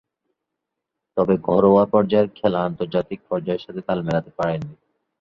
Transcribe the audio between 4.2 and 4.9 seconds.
পারেননি।